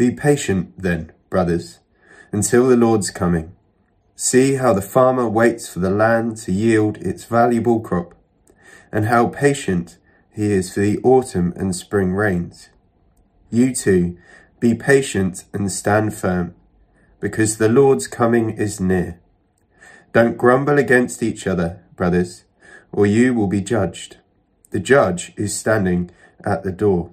Be 0.00 0.10
patient, 0.10 0.72
then, 0.78 1.12
brothers, 1.28 1.80
until 2.32 2.66
the 2.66 2.74
Lord's 2.74 3.10
coming. 3.10 3.54
See 4.16 4.54
how 4.54 4.72
the 4.72 4.80
farmer 4.80 5.28
waits 5.28 5.68
for 5.68 5.80
the 5.80 5.90
land 5.90 6.38
to 6.38 6.52
yield 6.52 6.96
its 6.96 7.24
valuable 7.24 7.80
crop, 7.80 8.14
and 8.90 9.04
how 9.04 9.26
patient 9.26 9.98
he 10.30 10.52
is 10.52 10.72
for 10.72 10.80
the 10.80 10.98
autumn 11.02 11.52
and 11.54 11.76
spring 11.76 12.14
rains. 12.14 12.70
You 13.50 13.74
too, 13.74 14.16
be 14.58 14.74
patient 14.74 15.44
and 15.52 15.70
stand 15.70 16.14
firm, 16.14 16.54
because 17.20 17.58
the 17.58 17.68
Lord's 17.68 18.06
coming 18.06 18.48
is 18.48 18.80
near. 18.80 19.20
Don't 20.14 20.38
grumble 20.38 20.78
against 20.78 21.22
each 21.22 21.46
other, 21.46 21.82
brothers, 21.94 22.44
or 22.90 23.04
you 23.04 23.34
will 23.34 23.48
be 23.48 23.60
judged. 23.60 24.16
The 24.70 24.80
judge 24.80 25.34
is 25.36 25.54
standing 25.54 26.10
at 26.42 26.62
the 26.62 26.72
door. 26.72 27.10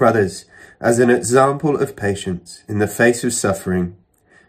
Brothers, 0.00 0.46
as 0.80 0.98
an 0.98 1.10
example 1.10 1.76
of 1.76 1.94
patience 1.94 2.64
in 2.66 2.78
the 2.78 2.88
face 2.88 3.22
of 3.22 3.34
suffering, 3.34 3.98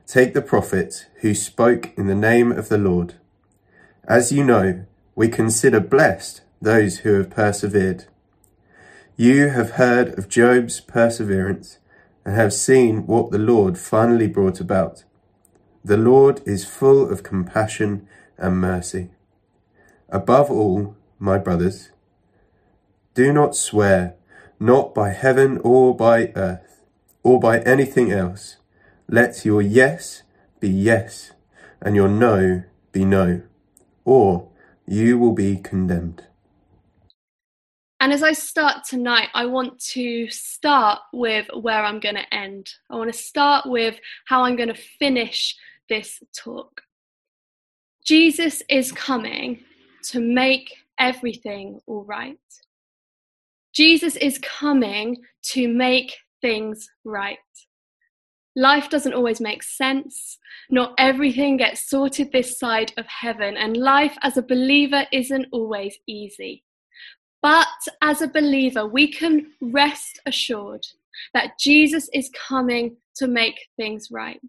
take 0.07 0.33
the 0.33 0.41
prophet 0.41 1.07
who 1.15 1.35
spoke 1.35 1.91
in 1.97 2.07
the 2.07 2.15
name 2.15 2.53
of 2.53 2.69
the 2.69 2.77
Lord. 2.77 3.15
As 4.07 4.31
you 4.31 4.45
know, 4.45 4.85
we 5.13 5.27
consider 5.27 5.81
blessed 5.81 6.39
those 6.61 6.99
who 6.99 7.15
have 7.15 7.29
persevered. 7.29 8.05
You 9.17 9.49
have 9.49 9.71
heard 9.71 10.17
of 10.17 10.29
Job's 10.29 10.79
perseverance 10.79 11.79
and 12.23 12.33
have 12.33 12.53
seen 12.53 13.05
what 13.05 13.31
the 13.31 13.37
Lord 13.37 13.77
finally 13.77 14.27
brought 14.27 14.61
about. 14.61 15.03
The 15.83 15.97
Lord 15.97 16.39
is 16.45 16.63
full 16.63 17.11
of 17.11 17.23
compassion 17.23 18.07
and 18.37 18.55
mercy. 18.61 19.09
Above 20.07 20.49
all, 20.49 20.95
my 21.19 21.37
brothers, 21.37 21.89
do 23.13 23.33
not 23.33 23.53
swear 23.53 24.15
not 24.61 24.93
by 24.93 25.09
heaven 25.09 25.57
or 25.63 25.95
by 25.95 26.31
earth, 26.35 26.83
or 27.23 27.39
by 27.39 27.59
anything 27.61 28.11
else. 28.11 28.57
Let 29.09 29.43
your 29.43 29.61
yes 29.61 30.21
be 30.59 30.69
yes, 30.69 31.31
and 31.81 31.95
your 31.95 32.07
no 32.07 32.63
be 32.91 33.03
no, 33.03 33.41
or 34.05 34.49
you 34.85 35.17
will 35.17 35.33
be 35.33 35.57
condemned. 35.57 36.27
And 37.99 38.13
as 38.13 38.21
I 38.21 38.33
start 38.33 38.83
tonight, 38.83 39.29
I 39.33 39.45
want 39.45 39.79
to 39.93 40.29
start 40.29 40.99
with 41.11 41.47
where 41.53 41.83
I'm 41.83 41.99
going 41.99 42.15
to 42.15 42.33
end. 42.33 42.69
I 42.89 42.95
want 42.95 43.11
to 43.11 43.17
start 43.17 43.65
with 43.65 43.99
how 44.25 44.43
I'm 44.43 44.55
going 44.55 44.73
to 44.73 44.81
finish 44.99 45.55
this 45.89 46.21
talk. 46.35 46.81
Jesus 48.03 48.61
is 48.69 48.91
coming 48.91 49.63
to 50.03 50.19
make 50.19 50.73
everything 50.99 51.79
all 51.87 52.03
right. 52.03 52.37
Jesus 53.73 54.15
is 54.17 54.39
coming 54.39 55.17
to 55.51 55.67
make 55.67 56.17
things 56.41 56.87
right. 57.05 57.37
Life 58.55 58.89
doesn't 58.89 59.13
always 59.13 59.39
make 59.39 59.63
sense. 59.63 60.37
Not 60.69 60.93
everything 60.97 61.57
gets 61.57 61.89
sorted 61.89 62.31
this 62.31 62.59
side 62.59 62.91
of 62.97 63.05
heaven, 63.07 63.55
and 63.55 63.77
life 63.77 64.17
as 64.23 64.37
a 64.37 64.41
believer 64.41 65.05
isn't 65.13 65.47
always 65.51 65.97
easy. 66.07 66.63
But 67.41 67.67
as 68.01 68.21
a 68.21 68.27
believer, 68.27 68.85
we 68.85 69.11
can 69.11 69.53
rest 69.61 70.19
assured 70.25 70.85
that 71.33 71.57
Jesus 71.59 72.09
is 72.13 72.29
coming 72.47 72.97
to 73.15 73.27
make 73.27 73.67
things 73.77 74.09
right. 74.11 74.39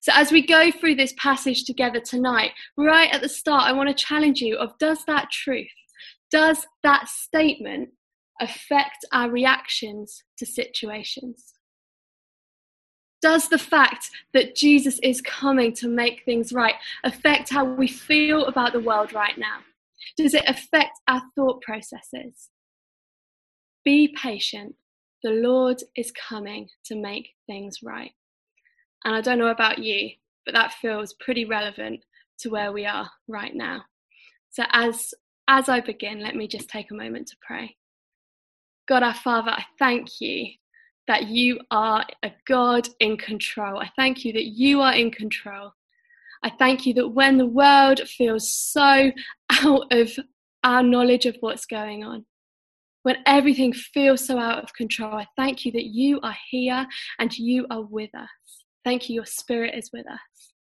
So 0.00 0.12
as 0.14 0.32
we 0.32 0.44
go 0.44 0.70
through 0.70 0.96
this 0.96 1.14
passage 1.16 1.64
together 1.64 2.00
tonight, 2.00 2.52
right 2.76 3.12
at 3.12 3.20
the 3.20 3.28
start, 3.28 3.64
I 3.64 3.72
want 3.72 3.88
to 3.88 4.04
challenge 4.04 4.40
you 4.40 4.56
of 4.56 4.76
does 4.78 5.04
that 5.06 5.30
truth, 5.30 5.68
does 6.30 6.66
that 6.82 7.08
statement 7.08 7.90
affect 8.40 9.04
our 9.12 9.30
reactions 9.30 10.22
to 10.38 10.46
situations? 10.46 11.54
Does 13.20 13.48
the 13.48 13.58
fact 13.58 14.10
that 14.34 14.56
Jesus 14.56 14.98
is 15.02 15.20
coming 15.20 15.72
to 15.74 15.88
make 15.88 16.24
things 16.24 16.52
right 16.52 16.74
affect 17.04 17.50
how 17.50 17.64
we 17.64 17.86
feel 17.86 18.46
about 18.46 18.72
the 18.72 18.80
world 18.80 19.12
right 19.12 19.38
now? 19.38 19.58
Does 20.16 20.34
it 20.34 20.44
affect 20.48 20.98
our 21.06 21.22
thought 21.36 21.62
processes? 21.62 22.50
Be 23.84 24.14
patient. 24.20 24.74
The 25.22 25.30
Lord 25.30 25.82
is 25.96 26.12
coming 26.12 26.68
to 26.86 26.96
make 26.96 27.30
things 27.46 27.78
right. 27.82 28.10
And 29.04 29.14
I 29.14 29.20
don't 29.20 29.38
know 29.38 29.48
about 29.48 29.78
you, 29.78 30.10
but 30.44 30.54
that 30.54 30.72
feels 30.74 31.14
pretty 31.14 31.44
relevant 31.44 32.00
to 32.40 32.50
where 32.50 32.72
we 32.72 32.86
are 32.86 33.08
right 33.28 33.54
now. 33.54 33.82
So 34.50 34.64
as 34.72 35.14
as 35.48 35.68
I 35.68 35.80
begin, 35.80 36.20
let 36.20 36.36
me 36.36 36.46
just 36.46 36.68
take 36.68 36.90
a 36.90 36.94
moment 36.94 37.28
to 37.28 37.36
pray. 37.46 37.76
God 38.88 39.02
our 39.02 39.14
Father, 39.14 39.50
I 39.50 39.64
thank 39.78 40.20
you 40.20 40.46
that 41.08 41.28
you 41.28 41.60
are 41.70 42.04
a 42.22 42.32
God 42.46 42.88
in 43.00 43.16
control. 43.16 43.78
I 43.78 43.90
thank 43.96 44.24
you 44.24 44.32
that 44.32 44.46
you 44.46 44.80
are 44.80 44.94
in 44.94 45.10
control. 45.10 45.72
I 46.42 46.50
thank 46.50 46.86
you 46.86 46.94
that 46.94 47.08
when 47.08 47.38
the 47.38 47.46
world 47.46 48.00
feels 48.00 48.52
so 48.52 49.10
out 49.50 49.92
of 49.92 50.10
our 50.64 50.82
knowledge 50.82 51.26
of 51.26 51.36
what's 51.40 51.66
going 51.66 52.04
on, 52.04 52.24
when 53.02 53.16
everything 53.26 53.72
feels 53.72 54.26
so 54.26 54.38
out 54.38 54.62
of 54.62 54.72
control, 54.74 55.14
I 55.14 55.26
thank 55.36 55.64
you 55.64 55.72
that 55.72 55.86
you 55.86 56.20
are 56.22 56.36
here 56.50 56.86
and 57.18 57.36
you 57.36 57.66
are 57.70 57.82
with 57.82 58.14
us. 58.14 58.28
Thank 58.84 59.08
you, 59.08 59.16
your 59.16 59.26
Spirit 59.26 59.74
is 59.76 59.90
with 59.92 60.06
us. 60.06 60.52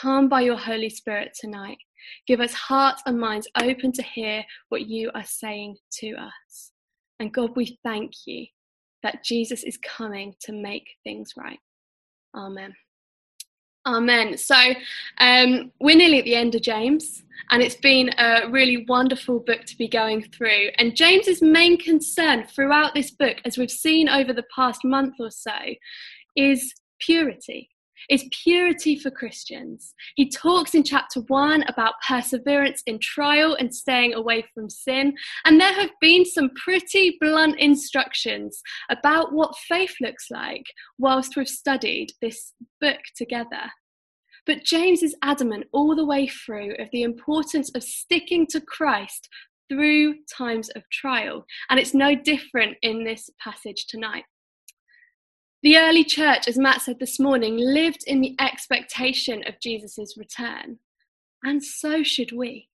Come 0.00 0.28
by 0.28 0.42
your 0.42 0.56
Holy 0.56 0.90
Spirit 0.90 1.36
tonight. 1.38 1.78
Give 2.26 2.40
us 2.40 2.52
hearts 2.52 3.02
and 3.06 3.18
minds 3.18 3.48
open 3.60 3.92
to 3.92 4.02
hear 4.02 4.44
what 4.68 4.86
you 4.86 5.10
are 5.14 5.24
saying 5.24 5.76
to 6.00 6.12
us. 6.14 6.72
And 7.20 7.32
God, 7.32 7.56
we 7.56 7.78
thank 7.82 8.12
you 8.26 8.46
that 9.02 9.24
Jesus 9.24 9.62
is 9.64 9.78
coming 9.78 10.34
to 10.40 10.52
make 10.52 10.86
things 11.04 11.34
right. 11.36 11.58
Amen. 12.34 12.74
Amen. 13.86 14.36
So 14.36 14.56
um, 15.18 15.72
we're 15.80 15.96
nearly 15.96 16.18
at 16.18 16.24
the 16.24 16.34
end 16.34 16.54
of 16.54 16.62
James, 16.62 17.22
and 17.50 17.62
it's 17.62 17.76
been 17.76 18.10
a 18.18 18.48
really 18.50 18.84
wonderful 18.86 19.40
book 19.40 19.64
to 19.64 19.78
be 19.78 19.88
going 19.88 20.22
through. 20.22 20.68
And 20.76 20.94
James's 20.94 21.40
main 21.40 21.78
concern 21.78 22.44
throughout 22.46 22.94
this 22.94 23.10
book, 23.10 23.38
as 23.44 23.56
we've 23.56 23.70
seen 23.70 24.08
over 24.08 24.32
the 24.32 24.44
past 24.54 24.84
month 24.84 25.14
or 25.18 25.30
so, 25.30 25.56
is 26.36 26.74
purity 27.00 27.70
is 28.08 28.28
purity 28.42 28.98
for 28.98 29.10
Christians. 29.10 29.94
He 30.16 30.30
talks 30.30 30.74
in 30.74 30.84
chapter 30.84 31.20
one 31.28 31.62
about 31.64 31.94
perseverance 32.06 32.82
in 32.86 32.98
trial 33.00 33.56
and 33.58 33.74
staying 33.74 34.14
away 34.14 34.44
from 34.54 34.70
sin. 34.70 35.14
And 35.44 35.60
there 35.60 35.74
have 35.74 35.90
been 36.00 36.24
some 36.24 36.50
pretty 36.62 37.16
blunt 37.20 37.58
instructions 37.58 38.60
about 38.90 39.32
what 39.32 39.56
faith 39.56 39.94
looks 40.00 40.26
like 40.30 40.64
whilst 40.98 41.36
we've 41.36 41.48
studied 41.48 42.12
this 42.20 42.52
book 42.80 43.00
together. 43.16 43.70
But 44.46 44.64
James 44.64 45.02
is 45.02 45.14
adamant 45.22 45.66
all 45.72 45.94
the 45.94 46.06
way 46.06 46.26
through 46.26 46.74
of 46.78 46.88
the 46.90 47.02
importance 47.02 47.70
of 47.74 47.82
sticking 47.82 48.46
to 48.46 48.60
Christ 48.62 49.28
through 49.68 50.14
times 50.34 50.70
of 50.70 50.82
trial. 50.90 51.44
And 51.68 51.78
it's 51.78 51.92
no 51.92 52.14
different 52.14 52.78
in 52.80 53.04
this 53.04 53.28
passage 53.42 53.86
tonight. 53.88 54.24
The 55.62 55.76
early 55.76 56.04
church, 56.04 56.46
as 56.46 56.56
Matt 56.56 56.82
said 56.82 57.00
this 57.00 57.18
morning, 57.18 57.56
lived 57.56 58.04
in 58.06 58.20
the 58.20 58.36
expectation 58.40 59.42
of 59.46 59.58
Jesus' 59.60 60.16
return, 60.16 60.78
and 61.42 61.64
so 61.64 62.04
should 62.04 62.30
we. 62.30 62.68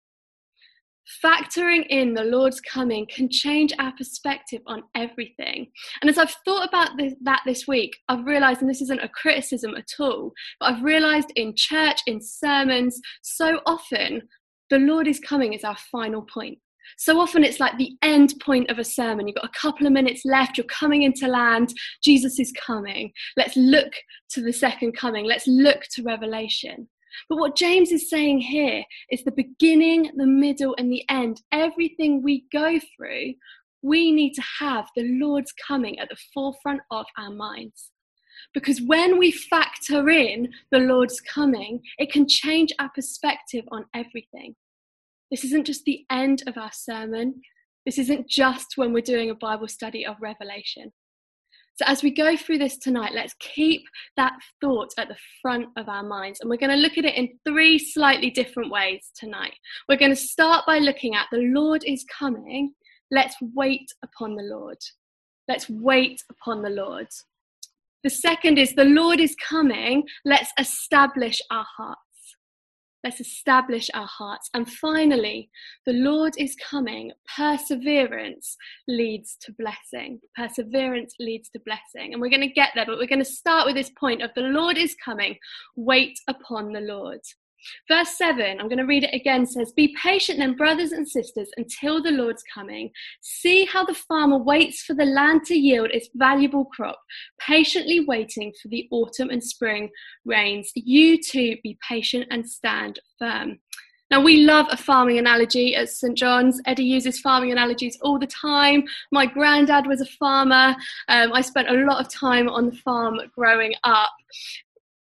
Factoring 1.24 1.86
in 1.88 2.14
the 2.14 2.24
Lord's 2.24 2.60
coming 2.60 3.06
can 3.06 3.30
change 3.30 3.74
our 3.80 3.94
perspective 3.98 4.62
on 4.68 4.84
everything. 4.96 5.68
And 6.02 6.10
as 6.10 6.18
I've 6.18 6.36
thought 6.46 6.68
about 6.68 6.98
this, 6.98 7.14
that 7.24 7.42
this 7.46 7.68
week, 7.68 7.96
I've 8.10 8.26
realized, 8.26 8.62
and 8.62 8.70
this 8.70 8.82
isn't 8.82 9.04
a 9.04 9.10
criticism 9.10 9.76
at 9.76 9.90
all, 10.00 10.34
but 10.60 10.74
I've 10.74 10.84
realized 10.84 11.32
in 11.38 11.56
church, 11.56 12.02
in 12.06 12.20
sermons, 12.22 13.00
so 13.22 13.62
often 13.66 14.24
the 14.70 14.80
Lord 14.80 15.08
is 15.08 15.20
coming 15.20 15.54
is 15.54 15.64
our 15.64 15.78
final 15.92 16.22
point. 16.22 16.60
So 16.98 17.20
often 17.20 17.44
it's 17.44 17.60
like 17.60 17.78
the 17.78 17.96
end 18.02 18.34
point 18.42 18.70
of 18.70 18.80
a 18.80 18.84
sermon. 18.84 19.28
You've 19.28 19.36
got 19.36 19.46
a 19.46 19.60
couple 19.60 19.88
of 19.88 19.94
minutes 19.94 20.24
left, 20.26 20.58
you're 20.58 20.66
coming 20.66 21.04
into 21.04 21.28
land, 21.28 21.74
Jesus 22.04 22.40
is 22.40 22.52
coming. 22.54 23.12
Let's 23.38 23.56
look 23.56 23.94
to 24.32 24.42
the 24.42 24.54
second 24.54 24.98
coming, 24.98 25.26
let's 25.26 25.48
look 25.48 25.82
to 25.94 26.04
Revelation. 26.04 26.88
But 27.30 27.38
what 27.38 27.56
James 27.56 27.92
is 27.92 28.10
saying 28.10 28.40
here 28.40 28.84
is 29.12 29.24
the 29.24 29.32
beginning, 29.32 30.12
the 30.16 30.26
middle, 30.26 30.76
and 30.78 30.92
the 30.92 31.04
end. 31.10 31.42
Everything 31.52 32.24
we 32.24 32.46
go 32.52 32.80
through, 32.96 33.34
we 33.82 34.12
need 34.12 34.34
to 34.34 34.44
have 34.60 34.88
the 34.96 35.20
Lord's 35.20 35.54
coming 35.68 36.00
at 36.00 36.10
the 36.10 36.18
forefront 36.34 36.82
of 36.92 37.06
our 37.18 37.30
minds. 37.30 37.92
Because 38.54 38.82
when 38.82 39.20
we 39.20 39.32
factor 39.32 40.10
in 40.10 40.50
the 40.72 40.80
Lord's 40.80 41.22
coming, 41.22 41.82
it 41.98 42.12
can 42.12 42.28
change 42.28 42.74
our 42.80 42.90
perspective 42.90 43.66
on 43.72 43.86
everything. 43.94 44.56
This 45.34 45.46
isn't 45.46 45.66
just 45.66 45.86
the 45.86 46.06
end 46.12 46.44
of 46.46 46.60
our 46.60 46.70
sermon. 46.72 47.42
This 47.88 47.98
isn't 47.98 48.30
just 48.30 48.74
when 48.76 48.94
we're 48.94 49.02
doing 49.02 49.32
a 49.32 49.36
Bible 49.36 49.68
study 49.68 50.06
of 50.06 50.16
Revelation. 50.22 50.92
So, 51.74 51.86
as 51.88 52.04
we 52.04 52.12
go 52.12 52.38
through 52.38 52.60
this 52.60 52.78
tonight, 52.78 53.14
let's 53.16 53.34
keep 53.40 53.82
that 54.16 54.34
thought 54.62 54.90
at 55.00 55.08
the 55.08 55.16
front 55.42 55.70
of 55.76 55.90
our 55.90 56.04
minds. 56.04 56.40
And 56.40 56.52
we're 56.52 56.58
going 56.58 56.70
to 56.70 56.76
look 56.76 57.00
at 57.00 57.06
it 57.06 57.16
in 57.16 57.30
three 57.48 57.80
slightly 57.80 58.30
different 58.30 58.70
ways 58.70 59.10
tonight. 59.18 59.56
We're 59.90 59.98
going 59.98 60.12
to 60.12 60.16
start 60.16 60.66
by 60.68 60.78
looking 60.78 61.16
at 61.16 61.26
the 61.32 61.40
Lord 61.40 61.84
is 61.84 62.06
coming. 62.16 62.72
Let's 63.10 63.36
wait 63.56 63.88
upon 64.04 64.36
the 64.36 64.44
Lord. 64.44 64.78
Let's 65.48 65.68
wait 65.68 66.22
upon 66.30 66.62
the 66.62 66.70
Lord. 66.70 67.08
The 68.04 68.12
second 68.12 68.60
is 68.60 68.76
the 68.76 68.86
Lord 68.86 69.20
is 69.20 69.36
coming. 69.50 70.04
Let's 70.26 70.52
establish 70.60 71.42
our 71.50 71.66
hearts. 71.76 72.03
Let's 73.04 73.20
establish 73.20 73.90
our 73.94 74.08
hearts. 74.08 74.50
And 74.54 74.70
finally, 74.70 75.50
the 75.86 75.94
Lord 75.94 76.34
is 76.38 76.56
coming. 76.56 77.12
Perseverance 77.36 78.56
leads 78.88 79.38
to 79.42 79.54
blessing. 79.54 80.20
Perseverance 80.36 81.16
leads 81.20 81.50
to 81.50 81.60
blessing. 81.66 82.14
And 82.14 82.22
we're 82.22 82.30
going 82.30 82.42
to 82.42 82.48
get 82.48 82.70
there, 82.76 82.86
but 82.86 82.98
we're 82.98 83.08
going 83.08 83.20
to 83.20 83.26
start 83.26 83.66
with 83.66 83.76
this 83.76 83.92
point 84.00 84.22
of 84.22 84.32
the 84.36 84.42
Lord 84.42 84.78
is 84.78 84.96
coming. 85.04 85.38
Wait 85.76 86.18
upon 86.28 86.72
the 86.72 86.82
Lord. 86.82 87.20
Verse 87.88 88.18
7, 88.18 88.60
I'm 88.60 88.68
going 88.68 88.78
to 88.78 88.86
read 88.86 89.04
it 89.04 89.14
again, 89.14 89.46
says, 89.46 89.72
Be 89.72 89.96
patient 90.02 90.40
then, 90.40 90.56
brothers 90.56 90.92
and 90.92 91.08
sisters, 91.08 91.50
until 91.58 92.02
the 92.02 92.12
Lord's 92.12 92.44
coming. 92.54 92.92
See 93.22 93.66
how 93.66 93.86
the 93.86 93.94
farmer 93.94 94.38
waits 94.38 94.82
for 94.82 94.94
the 94.94 95.06
land 95.06 95.44
to 95.46 95.56
yield 95.56 95.90
its 95.92 96.10
valuable 96.16 96.66
crop, 96.66 97.00
patiently 97.40 98.02
waiting 98.02 98.54
for 98.62 98.68
the 98.68 98.88
autumn 98.92 99.30
and 99.30 99.44
spring 99.44 99.90
rains. 100.26 100.72
You 100.76 101.22
too 101.22 101.58
be 101.64 101.78
patient 101.88 102.28
and 102.32 102.50
stand 102.50 103.00
firm. 103.20 103.60
Now, 104.14 104.22
we 104.22 104.46
love 104.46 104.68
a 104.70 104.78
farming 104.78 105.18
analogy 105.18 105.76
at 105.76 105.90
St. 105.90 106.16
John's. 106.16 106.62
Eddie 106.68 106.84
uses 106.84 107.20
farming 107.20 107.52
analogies 107.52 107.98
all 108.02 108.20
the 108.20 108.28
time. 108.28 108.84
My 109.12 109.26
granddad 109.26 109.88
was 109.88 110.02
a 110.02 110.06
farmer. 110.06 110.76
Um, 111.08 111.34
I 111.34 111.42
spent 111.42 111.68
a 111.68 111.74
lot 111.74 112.00
of 112.00 112.14
time 112.14 112.48
on 112.48 112.70
the 112.70 112.76
farm 112.76 113.20
growing 113.36 113.74
up. 113.84 114.12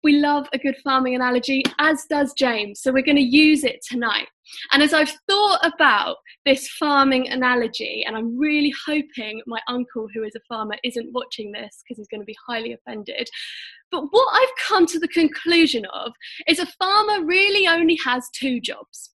We 0.06 0.20
love 0.20 0.46
a 0.52 0.58
good 0.58 0.76
farming 0.84 1.16
analogy, 1.16 1.64
as 1.80 2.04
does 2.08 2.32
James. 2.34 2.80
So 2.80 2.92
we're 2.92 3.02
going 3.02 3.16
to 3.16 3.22
use 3.22 3.64
it 3.64 3.84
tonight. 3.84 4.28
And 4.70 4.80
as 4.80 4.94
I've 4.94 5.12
thought 5.28 5.58
about 5.66 6.18
this 6.44 6.68
farming 6.68 7.28
analogy, 7.28 8.04
and 8.06 8.16
I'm 8.16 8.38
really 8.38 8.72
hoping 8.86 9.42
my 9.48 9.58
uncle, 9.66 10.06
who 10.14 10.22
is 10.22 10.36
a 10.36 10.40
farmer, 10.48 10.76
isn't 10.84 11.12
watching 11.12 11.50
this 11.50 11.82
because 11.82 11.98
he's 11.98 12.06
going 12.06 12.20
to 12.20 12.24
be 12.24 12.36
highly 12.46 12.72
offended. 12.72 13.28
But 13.90 14.04
what 14.12 14.28
I've 14.32 14.68
come 14.68 14.86
to 14.86 15.00
the 15.00 15.08
conclusion 15.08 15.84
of 15.86 16.12
is 16.46 16.60
a 16.60 16.66
farmer 16.66 17.26
really 17.26 17.66
only 17.66 17.98
has 18.04 18.28
two 18.32 18.60
jobs. 18.60 19.10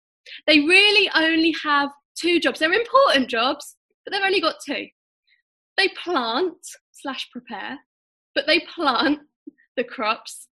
They 0.48 0.62
really 0.62 1.08
only 1.14 1.54
have 1.64 1.92
two 2.16 2.40
jobs. 2.40 2.58
They're 2.58 2.74
important 2.74 3.30
jobs, 3.30 3.76
but 4.04 4.12
they've 4.12 4.26
only 4.26 4.42
got 4.42 4.56
two. 4.66 4.88
They 5.78 5.90
plant 6.04 6.56
slash 6.94 7.30
prepare, 7.32 7.78
but 8.34 8.48
they 8.48 8.62
plant 8.62 9.20
the 9.78 9.84
crops 9.84 10.48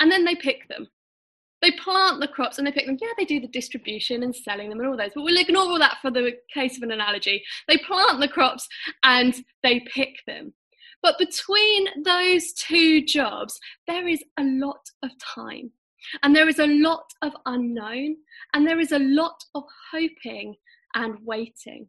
and 0.00 0.10
then 0.10 0.24
they 0.24 0.34
pick 0.34 0.68
them. 0.68 0.88
They 1.62 1.70
plant 1.70 2.20
the 2.20 2.28
crops 2.28 2.58
and 2.58 2.66
they 2.66 2.72
pick 2.72 2.86
them. 2.86 2.98
Yeah, 3.00 3.08
they 3.16 3.24
do 3.24 3.40
the 3.40 3.48
distribution 3.48 4.22
and 4.22 4.36
selling 4.36 4.68
them 4.68 4.80
and 4.80 4.88
all 4.88 4.96
those, 4.96 5.12
but 5.14 5.22
we'll 5.22 5.40
ignore 5.40 5.62
all 5.62 5.78
that 5.78 5.96
for 6.02 6.10
the 6.10 6.32
case 6.52 6.76
of 6.76 6.82
an 6.82 6.92
analogy. 6.92 7.42
They 7.68 7.78
plant 7.78 8.20
the 8.20 8.28
crops 8.28 8.68
and 9.02 9.34
they 9.62 9.80
pick 9.80 10.16
them. 10.26 10.52
But 11.02 11.18
between 11.18 12.02
those 12.04 12.52
two 12.52 13.04
jobs, 13.04 13.58
there 13.86 14.06
is 14.08 14.22
a 14.38 14.44
lot 14.44 14.80
of 15.02 15.10
time, 15.18 15.70
and 16.22 16.34
there 16.34 16.48
is 16.48 16.58
a 16.58 16.66
lot 16.66 17.04
of 17.20 17.32
unknown, 17.44 18.16
and 18.54 18.66
there 18.66 18.80
is 18.80 18.92
a 18.92 18.98
lot 18.98 19.42
of 19.54 19.64
hoping 19.92 20.54
and 20.94 21.18
waiting 21.22 21.88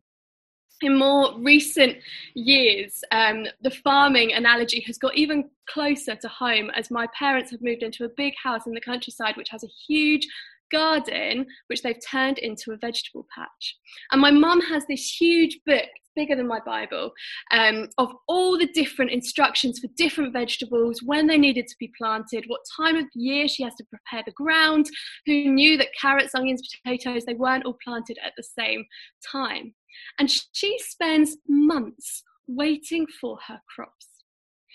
in 0.81 0.97
more 0.97 1.37
recent 1.39 1.97
years, 2.33 3.03
um, 3.11 3.45
the 3.61 3.71
farming 3.71 4.33
analogy 4.33 4.81
has 4.81 4.97
got 4.97 5.15
even 5.15 5.49
closer 5.67 6.15
to 6.15 6.27
home 6.27 6.69
as 6.75 6.91
my 6.91 7.07
parents 7.17 7.51
have 7.51 7.61
moved 7.61 7.83
into 7.83 8.05
a 8.05 8.09
big 8.09 8.33
house 8.41 8.67
in 8.67 8.73
the 8.73 8.81
countryside 8.81 9.35
which 9.37 9.49
has 9.49 9.63
a 9.63 9.69
huge 9.87 10.27
garden 10.71 11.45
which 11.67 11.81
they've 11.81 11.99
turned 12.05 12.37
into 12.39 12.71
a 12.71 12.77
vegetable 12.77 13.25
patch. 13.35 13.77
And 14.11 14.21
my 14.21 14.31
mum 14.31 14.61
has 14.61 14.83
this 14.87 15.19
huge 15.19 15.59
book, 15.65 15.85
bigger 16.15 16.35
than 16.35 16.47
my 16.47 16.59
Bible, 16.65 17.11
um, 17.51 17.89
of 17.97 18.11
all 18.27 18.57
the 18.57 18.67
different 18.67 19.11
instructions 19.11 19.79
for 19.79 19.87
different 19.97 20.33
vegetables, 20.33 21.01
when 21.03 21.27
they 21.27 21.37
needed 21.37 21.67
to 21.67 21.75
be 21.79 21.91
planted, 21.97 22.45
what 22.47 22.61
time 22.77 22.95
of 22.95 23.05
year 23.13 23.47
she 23.47 23.63
has 23.63 23.75
to 23.75 23.85
prepare 23.85 24.23
the 24.25 24.31
ground, 24.31 24.89
who 25.25 25.49
knew 25.49 25.77
that 25.77 25.89
carrots, 25.99 26.33
onions, 26.33 26.61
potatoes, 26.83 27.25
they 27.25 27.33
weren't 27.33 27.65
all 27.65 27.77
planted 27.83 28.17
at 28.23 28.33
the 28.37 28.43
same 28.43 28.85
time. 29.31 29.73
And 30.19 30.31
she 30.53 30.77
spends 30.79 31.37
months 31.47 32.23
waiting 32.47 33.07
for 33.19 33.37
her 33.47 33.59
crops. 33.73 34.07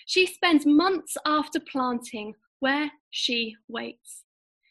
She 0.06 0.26
spends 0.26 0.66
months 0.66 1.16
after 1.24 1.60
planting 1.60 2.34
where 2.58 2.90
she 3.10 3.54
waits. 3.68 4.24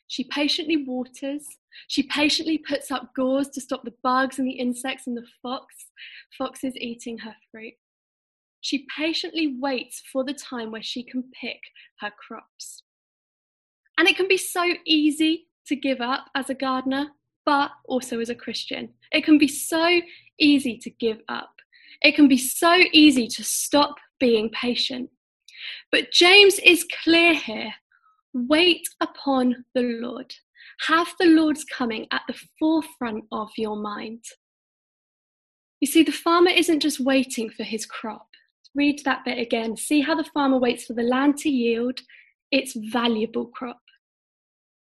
She 0.10 0.24
patiently 0.24 0.86
waters. 0.86 1.46
She 1.88 2.02
patiently 2.04 2.58
puts 2.58 2.92
up 2.92 3.14
gauze 3.16 3.48
to 3.50 3.62
stop 3.62 3.84
the 3.84 3.94
bugs 4.02 4.40
and 4.40 4.48
the 4.48 4.60
insects 4.60 5.06
and 5.06 5.16
the 5.16 5.26
fox, 5.42 5.68
foxes 6.36 6.74
eating 6.78 7.20
her 7.20 7.36
fruit. 7.52 7.76
She 8.60 8.88
patiently 8.98 9.56
waits 9.60 10.02
for 10.12 10.24
the 10.24 10.34
time 10.34 10.72
where 10.72 10.82
she 10.82 11.04
can 11.04 11.26
pick 11.40 11.60
her 12.00 12.10
crops. 12.10 12.82
And 14.00 14.08
it 14.08 14.18
can 14.18 14.28
be 14.28 14.36
so 14.36 14.74
easy 14.84 15.46
to 15.68 15.76
give 15.76 16.02
up 16.02 16.26
as 16.36 16.50
a 16.50 16.56
gardener, 16.56 17.12
but 17.46 17.70
also 17.86 18.20
as 18.20 18.30
a 18.30 18.36
Christian. 18.36 18.90
It 19.12 19.24
can 19.24 19.38
be 19.38 19.48
so 19.48 20.02
easy 20.40 20.80
to 20.80 20.90
give 20.90 21.20
up. 21.30 21.54
It 22.02 22.16
can 22.16 22.28
be 22.28 22.38
so 22.38 22.82
easy 22.92 23.28
to 23.28 23.44
stop 23.44 23.96
being 24.20 24.50
patient. 24.50 25.12
But 25.92 26.12
James 26.12 26.58
is 26.60 26.88
clear 27.04 27.36
here 27.36 27.74
wait 28.34 28.88
upon 29.02 29.66
the 29.74 29.82
Lord. 30.02 30.34
Have 30.88 31.08
the 31.20 31.26
Lord's 31.26 31.64
coming 31.66 32.08
at 32.12 32.22
the 32.28 32.40
forefront 32.58 33.26
of 33.32 33.50
your 33.58 33.76
mind. 33.76 34.24
You 35.80 35.88
see, 35.88 36.04
the 36.04 36.12
farmer 36.12 36.52
isn't 36.52 36.82
just 36.82 37.00
waiting 37.00 37.50
for 37.50 37.64
his 37.64 37.86
crop. 37.86 38.28
Read 38.76 39.02
that 39.06 39.26
bit 39.26 39.40
again. 39.40 39.78
See 39.78 40.02
how 40.02 40.16
the 40.16 40.30
farmer 40.34 40.58
waits 40.58 40.86
for 40.86 40.94
the 40.94 41.04
land 41.04 41.38
to 41.38 41.50
yield 41.50 42.02
its 42.52 42.76
valuable 42.92 43.48
crop. 43.48 43.82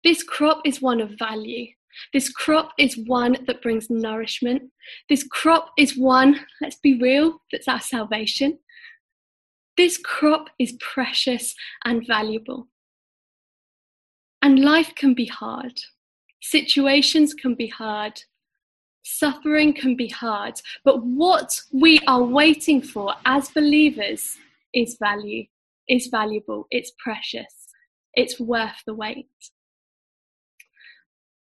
This 0.04 0.22
crop 0.22 0.60
is 0.64 0.82
one 0.82 1.00
of 1.00 1.18
value. 1.18 1.66
This 2.12 2.30
crop 2.30 2.72
is 2.78 2.96
one 3.06 3.36
that 3.46 3.62
brings 3.62 3.90
nourishment. 3.90 4.62
This 5.08 5.24
crop 5.24 5.70
is 5.78 5.96
one, 5.96 6.40
let's 6.60 6.76
be 6.76 6.98
real, 6.98 7.42
that's 7.50 7.68
our 7.68 7.80
salvation. 7.80 8.58
This 9.76 9.98
crop 9.98 10.48
is 10.58 10.76
precious 10.80 11.54
and 11.84 12.06
valuable. 12.06 12.68
And 14.42 14.64
life 14.64 14.92
can 14.96 15.14
be 15.14 15.26
hard. 15.26 15.80
Situations 16.40 17.32
can 17.32 17.54
be 17.54 17.68
hard. 17.68 18.20
Suffering 19.04 19.72
can 19.72 19.96
be 19.96 20.08
hard. 20.08 20.60
But 20.84 21.04
what 21.04 21.60
we 21.72 22.00
are 22.06 22.22
waiting 22.22 22.82
for 22.82 23.14
as 23.24 23.50
believers 23.50 24.36
is 24.74 24.96
value, 24.98 25.44
is 25.88 26.08
valuable, 26.08 26.66
it's 26.70 26.92
precious, 26.98 27.68
it's 28.14 28.38
worth 28.40 28.82
the 28.86 28.94
wait 28.94 29.26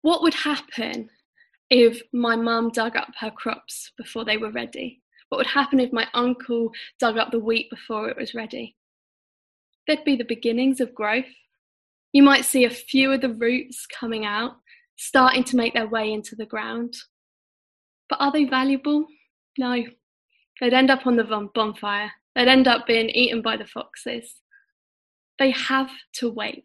what 0.03 0.23
would 0.23 0.35
happen 0.35 1.11
if 1.69 2.03
my 2.13 2.37
mum 2.37 2.71
dug 2.71 2.97
up 2.97 3.11
her 3.19 3.31
crops 3.31 3.93
before 3.97 4.25
they 4.25 4.37
were 4.37 4.51
ready? 4.51 5.03
What 5.29 5.39
would 5.39 5.47
happen 5.47 5.79
if 5.79 5.93
my 5.93 6.07
uncle 6.15 6.73
dug 6.99 7.17
up 7.17 7.31
the 7.31 7.39
wheat 7.39 7.71
before 7.71 8.09
it 8.09 8.17
was 8.17 8.35
ready? 8.35 8.77
There'd 9.87 10.05
be 10.05 10.17
the 10.17 10.25
beginnings 10.25 10.81
of 10.81 10.95
growth. 10.95 11.27
You 12.13 12.23
might 12.23 12.45
see 12.45 12.65
a 12.65 12.71
few 12.71 13.13
of 13.13 13.21
the 13.21 13.35
roots 13.35 13.87
coming 13.87 14.25
out, 14.25 14.57
starting 14.97 15.45
to 15.45 15.57
make 15.57 15.75
their 15.75 15.89
way 15.89 16.13
into 16.13 16.35
the 16.35 16.47
ground. 16.47 16.95
But 18.09 18.21
are 18.21 18.33
they 18.33 18.45
valuable? 18.45 19.07
No. 19.57 19.85
They'd 20.61 20.75
end 20.75 20.91
up 20.91 21.07
on 21.07 21.17
the 21.17 21.51
bonfire. 21.55 22.11
They'd 22.35 22.49
end 22.49 22.69
up 22.69 22.87
being 22.87 23.09
eaten 23.11 23.43
by 23.43 23.57
the 23.57 23.67
foxes. 23.67 24.37
They 25.39 25.53
have 25.53 25.91
to 26.15 26.31
wait. 26.31 26.65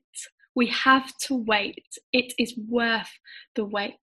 We 0.55 0.67
have 0.67 1.15
to 1.23 1.35
wait. 1.35 1.85
It 2.11 2.33
is 2.37 2.57
worth 2.67 3.09
the 3.55 3.65
wait. 3.65 3.95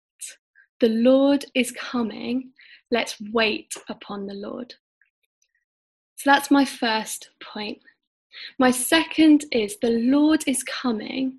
The 0.81 0.89
Lord 0.89 1.45
is 1.55 1.73
coming. 1.73 2.53
Let's 2.91 3.17
wait 3.33 3.73
upon 3.89 4.27
the 4.27 4.35
Lord. 4.35 4.75
So 6.17 6.31
that's 6.31 6.51
my 6.51 6.65
first 6.65 7.31
point. 7.43 7.79
My 8.59 8.71
second 8.71 9.45
is 9.53 9.77
the 9.81 9.91
Lord 9.91 10.45
is 10.47 10.63
coming. 10.63 11.39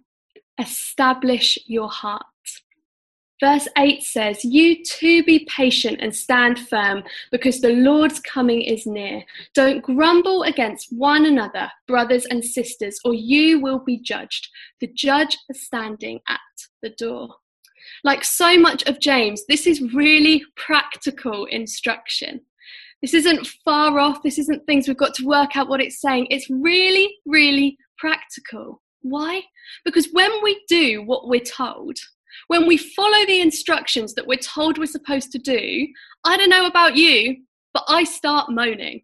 Establish 0.59 1.57
your 1.65 1.89
heart. 1.89 2.25
Verse 3.43 3.67
8 3.77 4.01
says, 4.03 4.45
You 4.45 4.83
too 4.85 5.21
be 5.23 5.45
patient 5.49 5.97
and 5.99 6.15
stand 6.15 6.59
firm, 6.59 7.03
because 7.29 7.59
the 7.59 7.73
Lord's 7.73 8.21
coming 8.21 8.61
is 8.61 8.85
near. 8.85 9.23
Don't 9.53 9.83
grumble 9.83 10.43
against 10.43 10.93
one 10.93 11.25
another, 11.25 11.69
brothers 11.85 12.25
and 12.25 12.45
sisters, 12.45 12.99
or 13.03 13.13
you 13.13 13.59
will 13.59 13.79
be 13.79 13.97
judged. 13.97 14.47
The 14.79 14.87
judge 14.87 15.37
is 15.49 15.61
standing 15.61 16.21
at 16.29 16.39
the 16.81 16.91
door. 16.91 17.35
Like 18.05 18.23
so 18.23 18.57
much 18.57 18.83
of 18.83 19.01
James, 19.01 19.43
this 19.47 19.67
is 19.67 19.93
really 19.93 20.43
practical 20.55 21.45
instruction. 21.45 22.41
This 23.03 23.13
isn't 23.13 23.45
far 23.65 23.99
off, 23.99 24.23
this 24.23 24.39
isn't 24.39 24.65
things 24.65 24.87
we've 24.87 24.95
got 24.95 25.13
to 25.15 25.25
work 25.25 25.57
out 25.57 25.67
what 25.67 25.81
it's 25.81 25.99
saying. 25.99 26.27
It's 26.29 26.49
really, 26.49 27.13
really 27.25 27.77
practical. 27.97 28.81
Why? 29.01 29.41
Because 29.83 30.07
when 30.13 30.31
we 30.41 30.63
do 30.69 31.03
what 31.03 31.27
we're 31.27 31.41
told, 31.41 31.97
when 32.47 32.65
we 32.65 32.77
follow 32.77 33.25
the 33.25 33.41
instructions 33.41 34.13
that 34.13 34.25
we're 34.25 34.37
told 34.37 34.77
we're 34.77 34.85
supposed 34.85 35.33
to 35.33 35.37
do, 35.37 35.85
I 36.23 36.37
don't 36.37 36.49
know 36.49 36.65
about 36.65 36.95
you, 36.95 37.43
but 37.73 37.83
I 37.89 38.05
start 38.05 38.49
moaning. 38.49 39.01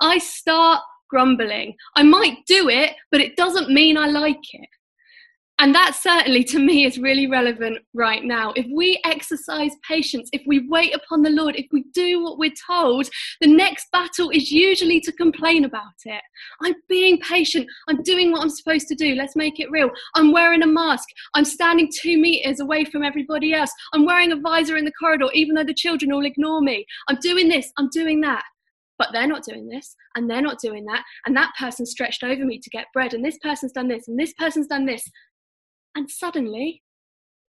I 0.00 0.16
start 0.18 0.80
grumbling. 1.10 1.74
I 1.96 2.02
might 2.02 2.38
do 2.46 2.70
it, 2.70 2.92
but 3.12 3.20
it 3.20 3.36
doesn't 3.36 3.68
mean 3.68 3.98
I 3.98 4.06
like 4.06 4.54
it. 4.54 4.68
And 5.60 5.72
that 5.72 5.94
certainly 5.94 6.42
to 6.44 6.58
me 6.58 6.84
is 6.84 6.98
really 6.98 7.28
relevant 7.28 7.78
right 7.94 8.24
now. 8.24 8.52
If 8.56 8.66
we 8.74 9.00
exercise 9.04 9.70
patience, 9.88 10.28
if 10.32 10.42
we 10.46 10.66
wait 10.68 10.94
upon 10.94 11.22
the 11.22 11.30
Lord, 11.30 11.54
if 11.54 11.66
we 11.70 11.84
do 11.94 12.24
what 12.24 12.38
we're 12.38 12.52
told, 12.66 13.08
the 13.40 13.46
next 13.46 13.86
battle 13.92 14.30
is 14.30 14.50
usually 14.50 15.00
to 15.00 15.12
complain 15.12 15.64
about 15.64 15.94
it. 16.06 16.22
I'm 16.62 16.74
being 16.88 17.20
patient. 17.20 17.68
I'm 17.88 18.02
doing 18.02 18.32
what 18.32 18.42
I'm 18.42 18.50
supposed 18.50 18.88
to 18.88 18.96
do. 18.96 19.14
Let's 19.14 19.36
make 19.36 19.60
it 19.60 19.70
real. 19.70 19.90
I'm 20.16 20.32
wearing 20.32 20.62
a 20.62 20.66
mask. 20.66 21.08
I'm 21.34 21.44
standing 21.44 21.88
two 22.00 22.18
meters 22.18 22.58
away 22.58 22.84
from 22.84 23.04
everybody 23.04 23.54
else. 23.54 23.70
I'm 23.92 24.04
wearing 24.04 24.32
a 24.32 24.40
visor 24.40 24.76
in 24.76 24.84
the 24.84 24.92
corridor, 24.92 25.28
even 25.34 25.54
though 25.54 25.64
the 25.64 25.72
children 25.72 26.12
all 26.12 26.26
ignore 26.26 26.62
me. 26.62 26.84
I'm 27.08 27.18
doing 27.20 27.48
this. 27.48 27.72
I'm 27.78 27.88
doing 27.90 28.20
that 28.22 28.42
but 28.96 29.08
they're 29.12 29.26
not 29.26 29.42
doing 29.42 29.66
this 29.66 29.96
and 30.14 30.30
they're 30.30 30.40
not 30.40 30.60
doing 30.60 30.84
that 30.84 31.02
and 31.26 31.36
that 31.36 31.52
person 31.58 31.84
stretched 31.84 32.22
over 32.22 32.44
me 32.44 32.60
to 32.60 32.70
get 32.70 32.86
bread 32.94 33.12
and 33.12 33.24
this 33.24 33.36
person's 33.38 33.72
done 33.72 33.88
this 33.88 34.06
and 34.06 34.16
this 34.16 34.32
person's 34.34 34.68
done 34.68 34.86
this 34.86 35.10
and 35.94 36.10
suddenly, 36.10 36.82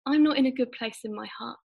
I'm 0.07 0.23
not 0.23 0.39
in 0.39 0.47
a 0.47 0.51
good 0.51 0.73
place 0.73 1.01
in 1.05 1.15
my 1.15 1.27
heart. 1.39 1.59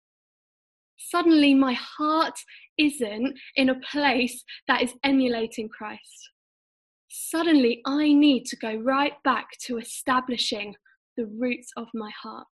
Suddenly, 0.97 1.55
my 1.55 1.73
heart 1.73 2.39
isn't 2.77 3.37
in 3.55 3.69
a 3.69 3.79
place 3.91 4.43
that 4.67 4.81
is 4.81 4.93
emulating 5.03 5.67
Christ. 5.67 6.31
Suddenly, 7.09 7.81
I 7.85 8.13
need 8.13 8.45
to 8.45 8.55
go 8.55 8.75
right 8.75 9.13
back 9.23 9.47
to 9.65 9.77
establishing 9.77 10.75
the 11.17 11.25
roots 11.25 11.69
of 11.75 11.87
my 11.93 12.11
heart. 12.21 12.47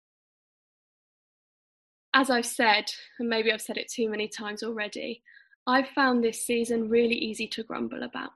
As 2.14 2.30
I've 2.30 2.46
said, 2.46 2.86
and 3.20 3.30
maybe 3.30 3.52
I've 3.52 3.62
said 3.62 3.78
it 3.78 3.92
too 3.92 4.10
many 4.10 4.28
times 4.28 4.64
already, 4.64 5.22
I've 5.68 5.88
found 5.90 6.24
this 6.24 6.46
season 6.46 6.90
really 6.90 7.16
easy 7.16 7.48
to 7.50 7.64
grumble 7.64 8.04
about. 8.04 8.32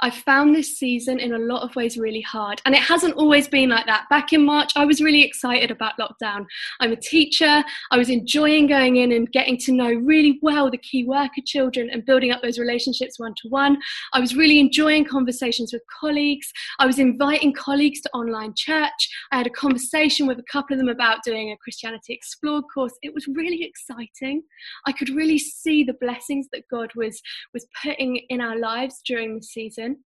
I 0.00 0.10
found 0.10 0.54
this 0.54 0.78
season 0.78 1.18
in 1.18 1.34
a 1.34 1.38
lot 1.38 1.62
of 1.62 1.74
ways 1.76 1.98
really 1.98 2.20
hard, 2.22 2.62
and 2.64 2.74
it 2.74 2.82
hasn't 2.82 3.14
always 3.14 3.48
been 3.48 3.70
like 3.70 3.86
that. 3.86 4.08
Back 4.08 4.32
in 4.32 4.44
March, 4.44 4.72
I 4.76 4.84
was 4.84 5.00
really 5.00 5.22
excited 5.22 5.70
about 5.70 5.94
lockdown. 5.98 6.46
I'm 6.80 6.92
a 6.92 6.96
teacher, 6.96 7.62
I 7.90 7.98
was 7.98 8.08
enjoying 8.08 8.66
going 8.66 8.96
in 8.96 9.12
and 9.12 9.30
getting 9.32 9.58
to 9.58 9.72
know 9.72 9.92
really 9.92 10.38
well 10.42 10.70
the 10.70 10.78
key 10.78 11.04
worker 11.04 11.42
children 11.44 11.90
and 11.90 12.04
building 12.04 12.30
up 12.30 12.42
those 12.42 12.58
relationships 12.58 13.18
one 13.18 13.34
to 13.42 13.48
one. 13.48 13.76
I 14.12 14.20
was 14.20 14.34
really 14.34 14.58
enjoying 14.58 15.04
conversations 15.04 15.72
with 15.72 15.82
colleagues. 16.00 16.50
I 16.78 16.86
was 16.86 16.98
inviting 16.98 17.52
colleagues 17.52 18.00
to 18.02 18.10
online 18.10 18.54
church. 18.56 19.08
I 19.32 19.36
had 19.36 19.46
a 19.46 19.50
conversation 19.50 20.26
with 20.26 20.38
a 20.38 20.44
couple 20.50 20.74
of 20.74 20.78
them 20.78 20.88
about 20.88 21.22
doing 21.24 21.50
a 21.50 21.56
Christianity 21.58 22.14
Explored 22.14 22.64
course. 22.72 22.92
It 23.02 23.14
was 23.14 23.26
really 23.28 23.62
exciting. 23.62 24.42
I 24.86 24.92
could 24.92 25.10
really 25.10 25.38
see 25.38 25.84
the 25.84 25.94
blessings 26.00 26.48
that 26.52 26.68
God 26.70 26.90
was, 26.94 27.20
was 27.52 27.66
putting 27.82 28.16
in 28.28 28.40
our 28.40 28.58
lives 28.58 29.00
during 29.04 29.36
the 29.36 29.42
season 29.42 29.65
season. 29.66 29.98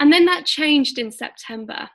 And 0.00 0.12
then 0.12 0.26
that 0.26 0.46
changed 0.46 0.98
in 0.98 1.10
September. 1.10 1.88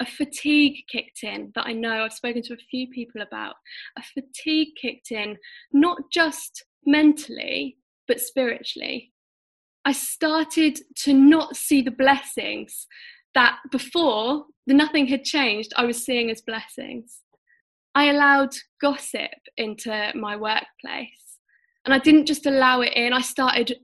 A 0.00 0.06
fatigue 0.06 0.84
kicked 0.90 1.24
in 1.24 1.50
that 1.54 1.66
I 1.66 1.72
know 1.72 2.04
I've 2.04 2.12
spoken 2.12 2.42
to 2.42 2.54
a 2.54 2.68
few 2.70 2.88
people 2.88 3.20
about. 3.20 3.54
A 3.98 4.02
fatigue 4.02 4.68
kicked 4.80 5.10
in, 5.10 5.36
not 5.72 5.98
just 6.12 6.64
mentally, 6.86 7.76
but 8.06 8.20
spiritually. 8.20 9.12
I 9.84 9.92
started 9.92 10.78
to 11.04 11.12
not 11.12 11.56
see 11.56 11.82
the 11.82 11.90
blessings 11.90 12.86
that 13.34 13.58
before 13.72 14.44
the 14.66 14.74
nothing 14.74 15.06
had 15.06 15.24
changed, 15.24 15.72
I 15.76 15.84
was 15.84 16.04
seeing 16.04 16.30
as 16.30 16.42
blessings. 16.42 17.20
I 17.94 18.10
allowed 18.10 18.54
gossip 18.80 19.30
into 19.56 20.12
my 20.14 20.36
workplace. 20.36 21.38
And 21.84 21.94
I 21.94 21.98
didn't 21.98 22.26
just 22.26 22.46
allow 22.46 22.82
it 22.82 22.92
in, 22.94 23.12
I 23.12 23.22
started 23.22 23.76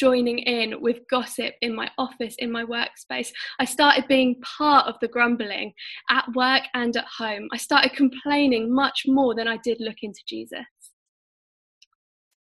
joining 0.00 0.38
in 0.38 0.80
with 0.80 1.06
gossip 1.10 1.52
in 1.60 1.74
my 1.74 1.90
office, 1.98 2.34
in 2.38 2.50
my 2.50 2.64
workspace. 2.64 3.28
I 3.58 3.66
started 3.66 4.08
being 4.08 4.40
part 4.40 4.86
of 4.86 4.94
the 5.00 5.08
grumbling 5.08 5.74
at 6.08 6.24
work 6.34 6.62
and 6.72 6.96
at 6.96 7.04
home. 7.18 7.48
I 7.52 7.58
started 7.58 7.92
complaining 7.92 8.74
much 8.74 9.04
more 9.06 9.34
than 9.34 9.46
I 9.46 9.58
did 9.58 9.76
looking 9.78 10.14
to 10.14 10.20
Jesus. 10.26 10.66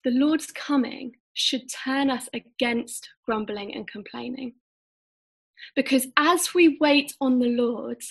The 0.06 0.12
Lord's 0.12 0.52
coming 0.52 1.12
should 1.34 1.64
turn 1.84 2.10
us 2.10 2.30
against 2.34 3.10
grumbling 3.26 3.76
and 3.76 3.86
complaining. 3.88 4.54
Because 5.76 6.08
as 6.18 6.54
we 6.54 6.78
wait 6.80 7.14
on 7.20 7.40
the 7.40 7.50
Lord, 7.50 8.02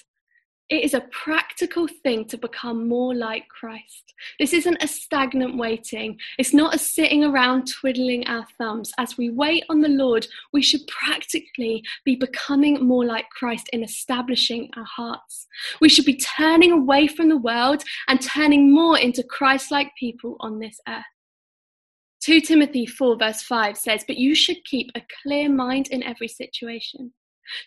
it 0.68 0.84
is 0.84 0.94
a 0.94 1.06
practical 1.10 1.86
thing 2.02 2.24
to 2.26 2.38
become 2.38 2.88
more 2.88 3.14
like 3.14 3.46
Christ. 3.48 4.14
This 4.38 4.52
isn't 4.52 4.82
a 4.82 4.88
stagnant 4.88 5.56
waiting. 5.58 6.18
It's 6.38 6.54
not 6.54 6.74
a 6.74 6.78
sitting 6.78 7.24
around 7.24 7.66
twiddling 7.66 8.26
our 8.26 8.46
thumbs. 8.58 8.90
As 8.98 9.18
we 9.18 9.30
wait 9.30 9.64
on 9.68 9.80
the 9.80 9.88
Lord, 9.88 10.26
we 10.52 10.62
should 10.62 10.86
practically 10.86 11.82
be 12.04 12.16
becoming 12.16 12.86
more 12.86 13.04
like 13.04 13.28
Christ 13.30 13.68
in 13.72 13.82
establishing 13.82 14.70
our 14.76 14.84
hearts. 14.84 15.46
We 15.80 15.88
should 15.88 16.06
be 16.06 16.16
turning 16.16 16.72
away 16.72 17.06
from 17.06 17.28
the 17.28 17.36
world 17.36 17.82
and 18.08 18.20
turning 18.20 18.72
more 18.72 18.98
into 18.98 19.22
Christ 19.22 19.70
like 19.70 19.90
people 19.98 20.36
on 20.40 20.58
this 20.58 20.80
earth. 20.88 21.04
2 22.22 22.40
Timothy 22.40 22.86
4, 22.86 23.18
verse 23.18 23.42
5 23.42 23.76
says, 23.76 24.04
But 24.06 24.16
you 24.16 24.34
should 24.34 24.64
keep 24.64 24.90
a 24.94 25.02
clear 25.22 25.50
mind 25.50 25.88
in 25.88 26.04
every 26.04 26.28
situation. 26.28 27.12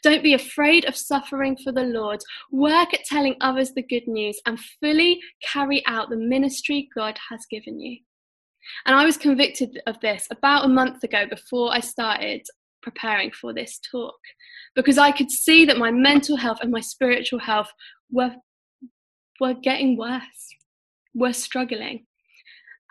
Don't 0.04 0.24
be 0.24 0.34
afraid 0.34 0.86
of 0.86 0.96
suffering 0.96 1.58
for 1.58 1.72
the 1.72 1.84
Lord. 1.84 2.22
Work 2.52 2.94
at 2.94 3.06
telling 3.06 3.36
others 3.42 3.74
the 3.74 3.84
good 3.84 4.08
news 4.08 4.40
and 4.46 4.60
fully 4.82 5.20
carry 5.44 5.86
out 5.86 6.10
the 6.10 6.18
ministry 6.18 6.90
God 6.96 7.18
has 7.30 7.46
given 7.50 7.80
you. 7.80 8.00
And 8.86 8.96
I 8.96 9.06
was 9.06 9.18
convicted 9.18 9.82
of 9.86 10.00
this 10.00 10.28
about 10.32 10.66
a 10.66 10.70
month 10.70 11.04
ago 11.04 11.26
before 11.30 11.74
I 11.74 11.80
started 11.80 12.42
preparing 12.82 13.32
for 13.32 13.54
this 13.54 13.80
talk 13.92 14.20
because 14.76 14.98
I 14.98 15.12
could 15.12 15.32
see 15.32 15.66
that 15.66 15.78
my 15.78 15.92
mental 15.92 16.38
health 16.38 16.60
and 16.62 16.72
my 16.72 16.82
spiritual 16.82 17.40
health 17.40 17.72
were, 18.12 18.36
were 19.40 19.54
getting 19.54 19.98
worse, 19.98 20.56
were 21.14 21.34
struggling. 21.34 22.06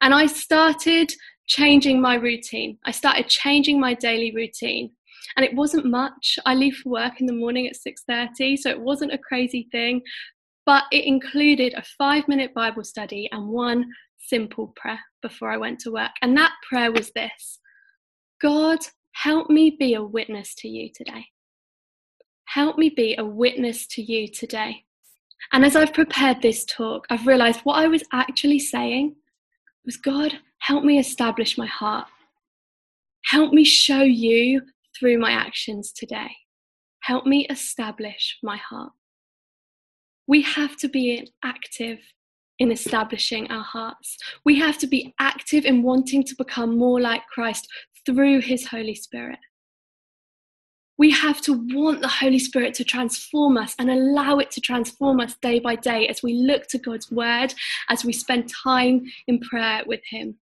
And 0.00 0.14
I 0.14 0.26
started 0.26 1.12
changing 1.46 2.00
my 2.00 2.14
routine. 2.14 2.78
I 2.84 2.90
started 2.90 3.28
changing 3.28 3.78
my 3.78 3.94
daily 3.94 4.32
routine 4.34 4.90
and 5.36 5.44
it 5.44 5.54
wasn't 5.54 5.86
much. 5.86 6.38
I 6.46 6.54
leave 6.54 6.76
for 6.76 6.90
work 6.90 7.20
in 7.20 7.26
the 7.26 7.32
morning 7.32 7.66
at 7.66 7.76
6:30, 7.76 8.56
so 8.56 8.70
it 8.70 8.80
wasn't 8.80 9.12
a 9.12 9.18
crazy 9.18 9.68
thing, 9.72 10.02
but 10.66 10.84
it 10.92 11.04
included 11.04 11.74
a 11.74 11.84
5-minute 12.02 12.54
Bible 12.54 12.84
study 12.84 13.28
and 13.32 13.48
one 13.48 13.86
simple 14.18 14.72
prayer 14.76 15.00
before 15.22 15.52
I 15.52 15.56
went 15.56 15.78
to 15.80 15.90
work. 15.90 16.12
And 16.22 16.36
that 16.36 16.52
prayer 16.68 16.90
was 16.90 17.10
this. 17.14 17.60
God, 18.40 18.78
help 19.12 19.50
me 19.50 19.76
be 19.78 19.94
a 19.94 20.02
witness 20.02 20.54
to 20.56 20.68
you 20.68 20.90
today. 20.94 21.26
Help 22.46 22.78
me 22.78 22.88
be 22.88 23.16
a 23.16 23.24
witness 23.24 23.86
to 23.88 24.02
you 24.02 24.28
today. 24.28 24.84
And 25.52 25.64
as 25.64 25.76
I've 25.76 25.92
prepared 25.92 26.40
this 26.40 26.64
talk, 26.64 27.06
I've 27.10 27.26
realized 27.26 27.60
what 27.64 27.78
I 27.78 27.86
was 27.86 28.02
actually 28.12 28.58
saying 28.58 29.16
was 29.84 29.96
God, 29.96 30.32
help 30.60 30.84
me 30.84 30.98
establish 30.98 31.58
my 31.58 31.66
heart. 31.66 32.08
Help 33.26 33.52
me 33.52 33.64
show 33.64 34.02
you 34.02 34.62
through 34.98 35.18
my 35.18 35.32
actions 35.32 35.92
today. 35.92 36.30
Help 37.00 37.26
me 37.26 37.46
establish 37.50 38.38
my 38.42 38.56
heart. 38.56 38.92
We 40.26 40.42
have 40.42 40.76
to 40.78 40.88
be 40.88 41.30
active 41.44 41.98
in 42.58 42.70
establishing 42.70 43.50
our 43.50 43.64
hearts. 43.64 44.16
We 44.44 44.58
have 44.58 44.78
to 44.78 44.86
be 44.86 45.14
active 45.20 45.64
in 45.64 45.82
wanting 45.82 46.24
to 46.24 46.34
become 46.36 46.78
more 46.78 47.00
like 47.00 47.26
Christ 47.26 47.68
through 48.06 48.40
His 48.40 48.66
Holy 48.66 48.94
Spirit. 48.94 49.38
We 50.96 51.10
have 51.10 51.40
to 51.42 51.52
want 51.74 52.00
the 52.00 52.08
Holy 52.08 52.38
Spirit 52.38 52.72
to 52.74 52.84
transform 52.84 53.56
us 53.56 53.74
and 53.78 53.90
allow 53.90 54.38
it 54.38 54.52
to 54.52 54.60
transform 54.60 55.18
us 55.20 55.36
day 55.42 55.58
by 55.58 55.74
day 55.74 56.06
as 56.06 56.22
we 56.22 56.34
look 56.34 56.68
to 56.68 56.78
God's 56.78 57.10
Word, 57.10 57.52
as 57.90 58.04
we 58.04 58.12
spend 58.12 58.50
time 58.64 59.02
in 59.26 59.40
prayer 59.40 59.82
with 59.86 60.00
Him. 60.08 60.38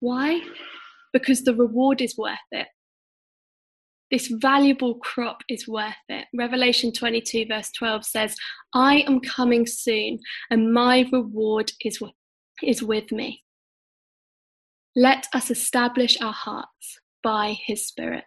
Why? 0.00 0.40
Because 1.12 1.42
the 1.42 1.54
reward 1.54 2.00
is 2.00 2.16
worth 2.16 2.38
it 2.50 2.68
this 4.10 4.26
valuable 4.28 4.96
crop 4.96 5.42
is 5.48 5.68
worth 5.68 5.94
it. 6.08 6.26
Revelation 6.34 6.92
22, 6.92 7.46
verse 7.48 7.70
12 7.72 8.04
says, 8.04 8.36
I 8.74 9.04
am 9.06 9.20
coming 9.20 9.66
soon, 9.66 10.18
and 10.50 10.72
my 10.72 11.08
reward 11.12 11.72
is 11.84 12.00
with, 12.00 12.12
is 12.62 12.82
with 12.82 13.12
me. 13.12 13.42
Let 14.96 15.28
us 15.32 15.50
establish 15.50 16.20
our 16.20 16.32
hearts 16.32 16.98
by 17.22 17.56
his 17.64 17.86
Spirit. 17.86 18.24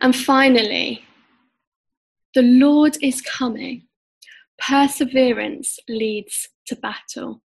And 0.00 0.14
finally, 0.14 1.04
the 2.34 2.42
Lord 2.42 2.96
is 3.02 3.20
coming. 3.22 3.88
Perseverance 4.58 5.78
leads 5.88 6.48
to 6.66 6.76
battle. 6.76 7.42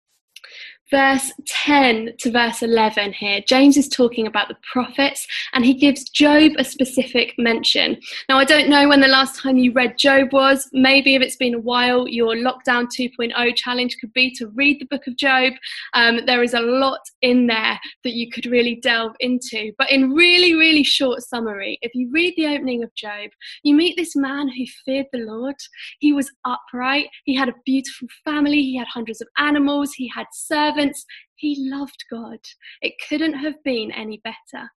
Verse 0.92 1.32
10 1.46 2.10
to 2.18 2.30
verse 2.30 2.62
11 2.62 3.14
here, 3.14 3.40
James 3.48 3.76
is 3.76 3.88
talking 3.88 4.26
about 4.26 4.48
the 4.48 4.56
prophets 4.70 5.26
and 5.54 5.64
he 5.64 5.72
gives 5.72 6.04
Job 6.04 6.52
a 6.58 6.64
specific 6.64 7.32
mention. 7.38 7.98
Now, 8.28 8.38
I 8.38 8.44
don't 8.44 8.68
know 8.68 8.88
when 8.88 9.00
the 9.00 9.08
last 9.08 9.40
time 9.40 9.56
you 9.56 9.72
read 9.72 9.98
Job 9.98 10.32
was. 10.32 10.68
Maybe 10.72 11.14
if 11.14 11.22
it's 11.22 11.36
been 11.36 11.54
a 11.54 11.58
while, 11.58 12.06
your 12.06 12.36
Lockdown 12.36 12.88
2.0 12.94 13.56
challenge 13.56 13.96
could 14.00 14.12
be 14.12 14.30
to 14.34 14.48
read 14.48 14.80
the 14.80 14.86
book 14.86 15.06
of 15.06 15.16
Job. 15.16 15.54
Um, 15.94 16.20
there 16.26 16.42
is 16.42 16.52
a 16.52 16.60
lot 16.60 17.00
in 17.22 17.46
there 17.46 17.80
that 18.04 18.12
you 18.12 18.30
could 18.30 18.44
really 18.44 18.76
delve 18.76 19.16
into. 19.20 19.72
But 19.78 19.90
in 19.90 20.12
really, 20.12 20.54
really 20.54 20.84
short 20.84 21.22
summary, 21.22 21.78
if 21.80 21.92
you 21.94 22.10
read 22.12 22.34
the 22.36 22.48
opening 22.48 22.84
of 22.84 22.94
Job, 22.94 23.30
you 23.62 23.74
meet 23.74 23.96
this 23.96 24.14
man 24.14 24.48
who 24.48 24.64
feared 24.84 25.06
the 25.10 25.20
Lord. 25.20 25.56
He 26.00 26.12
was 26.12 26.30
upright, 26.44 27.06
he 27.24 27.34
had 27.34 27.48
a 27.48 27.54
beautiful 27.64 28.08
family, 28.26 28.60
he 28.60 28.76
had 28.76 28.88
hundreds 28.88 29.22
of 29.22 29.28
animals, 29.38 29.94
he 29.94 30.10
had 30.14 30.26
servants 30.32 30.81
servants. 30.82 31.04
He 31.36 31.56
loved 31.70 32.04
God. 32.10 32.38
It 32.80 32.94
couldn't 33.08 33.34
have 33.34 33.62
been 33.64 33.90
any 33.92 34.20
better. 34.22 34.70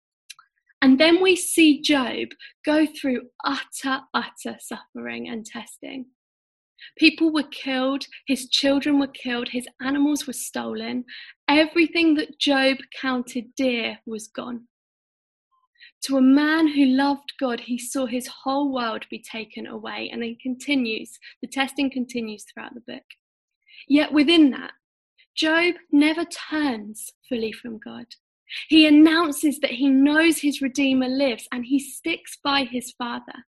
And 0.81 0.99
then 0.99 1.21
we 1.21 1.35
see 1.35 1.81
Job 1.81 2.29
go 2.65 2.85
through 2.85 3.21
utter, 3.43 4.01
utter 4.13 4.57
suffering 4.59 5.29
and 5.29 5.45
testing. 5.45 6.05
People 6.97 7.33
were 7.33 7.43
killed, 7.43 8.05
his 8.27 8.49
children 8.49 8.99
were 8.99 9.07
killed, 9.07 9.49
his 9.49 9.67
animals 9.81 10.27
were 10.27 10.33
stolen. 10.33 11.05
Everything 11.47 12.15
that 12.15 12.39
Job 12.39 12.77
counted 13.01 13.45
dear 13.55 13.97
was 14.05 14.27
gone. 14.27 14.67
To 16.03 16.17
a 16.17 16.21
man 16.21 16.67
who 16.67 16.85
loved 16.85 17.33
God, 17.39 17.61
he 17.61 17.79
saw 17.79 18.05
his 18.05 18.27
whole 18.43 18.71
world 18.71 19.05
be 19.09 19.19
taken 19.19 19.65
away. 19.65 20.09
And 20.11 20.21
he 20.23 20.37
continues, 20.39 21.17
the 21.41 21.47
testing 21.47 21.89
continues 21.89 22.43
throughout 22.43 22.75
the 22.75 22.81
book. 22.81 23.05
Yet 23.87 24.11
within 24.11 24.51
that, 24.51 24.73
Job 25.35 25.75
never 25.91 26.25
turns 26.25 27.11
fully 27.27 27.51
from 27.51 27.77
God. 27.77 28.05
He 28.69 28.85
announces 28.85 29.59
that 29.59 29.71
he 29.71 29.89
knows 29.89 30.39
his 30.39 30.61
Redeemer 30.61 31.09
lives 31.09 31.47
and 31.51 31.65
he 31.65 31.79
sticks 31.79 32.37
by 32.43 32.63
his 32.63 32.93
Father. 32.97 33.45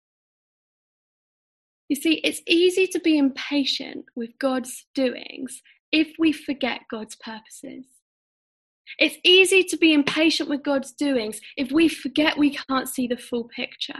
You 1.89 1.95
see, 1.95 2.15
it's 2.23 2.41
easy 2.47 2.87
to 2.87 2.99
be 2.99 3.17
impatient 3.17 4.05
with 4.15 4.31
God's 4.39 4.87
doings 4.95 5.61
if 5.91 6.13
we 6.17 6.31
forget 6.31 6.81
God's 6.89 7.15
purposes. 7.15 7.85
It's 8.97 9.17
easy 9.23 9.63
to 9.63 9.77
be 9.77 9.93
impatient 9.93 10.49
with 10.49 10.63
God's 10.63 10.91
doings 10.91 11.39
if 11.57 11.71
we 11.71 11.87
forget 11.87 12.37
we 12.37 12.57
can't 12.69 12.89
see 12.89 13.07
the 13.07 13.17
full 13.17 13.47
picture. 13.55 13.99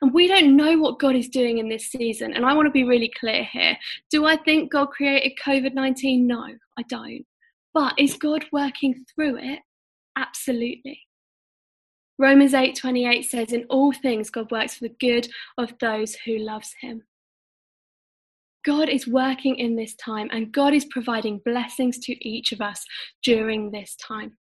And 0.00 0.12
we 0.12 0.28
don't 0.28 0.56
know 0.56 0.78
what 0.78 0.98
God 0.98 1.16
is 1.16 1.28
doing 1.28 1.58
in 1.58 1.68
this 1.68 1.90
season. 1.90 2.32
And 2.34 2.44
I 2.44 2.54
want 2.54 2.66
to 2.66 2.70
be 2.70 2.84
really 2.84 3.12
clear 3.18 3.44
here. 3.44 3.76
Do 4.10 4.26
I 4.26 4.36
think 4.36 4.72
God 4.72 4.90
created 4.90 5.38
COVID 5.44 5.74
19? 5.74 6.26
No, 6.26 6.46
I 6.78 6.82
don't. 6.88 7.24
But 7.74 7.94
is 7.98 8.16
God 8.16 8.44
working 8.52 9.04
through 9.14 9.38
it? 9.38 9.60
Absolutely. 10.16 11.00
Romans 12.18 12.52
8:28 12.52 13.24
says 13.24 13.52
in 13.52 13.64
all 13.68 13.92
things 13.92 14.30
God 14.30 14.50
works 14.50 14.74
for 14.74 14.84
the 14.88 14.96
good 15.00 15.28
of 15.58 15.76
those 15.80 16.14
who 16.24 16.38
loves 16.38 16.74
him. 16.80 17.02
God 18.64 18.88
is 18.88 19.08
working 19.08 19.56
in 19.56 19.74
this 19.74 19.94
time 19.96 20.28
and 20.30 20.52
God 20.52 20.72
is 20.72 20.84
providing 20.84 21.40
blessings 21.44 21.98
to 22.00 22.28
each 22.28 22.52
of 22.52 22.60
us 22.60 22.84
during 23.22 23.70
this 23.70 23.96
time. 23.96 24.36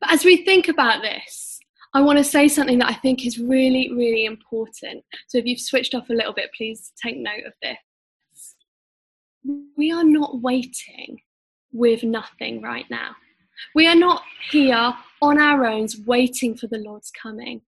But 0.00 0.10
as 0.12 0.24
we 0.24 0.44
think 0.44 0.68
about 0.68 1.02
this, 1.02 1.55
I 1.96 2.02
want 2.02 2.18
to 2.18 2.24
say 2.24 2.46
something 2.46 2.78
that 2.80 2.90
I 2.90 2.94
think 2.94 3.24
is 3.24 3.38
really, 3.38 3.90
really 3.90 4.26
important. 4.26 5.02
So 5.28 5.38
if 5.38 5.46
you've 5.46 5.58
switched 5.58 5.94
off 5.94 6.10
a 6.10 6.12
little 6.12 6.34
bit, 6.34 6.50
please 6.54 6.92
take 7.02 7.16
note 7.16 7.46
of 7.46 7.54
this. 7.62 8.54
We 9.78 9.90
are 9.92 10.04
not 10.04 10.42
waiting 10.42 11.22
with 11.72 12.02
nothing 12.02 12.60
right 12.60 12.84
now. 12.90 13.16
We 13.74 13.86
are 13.86 13.94
not 13.94 14.20
here 14.50 14.92
on 15.22 15.40
our 15.40 15.64
own 15.64 15.88
waiting 16.04 16.54
for 16.54 16.66
the 16.66 16.76
Lord's 16.76 17.10
coming. 17.10 17.62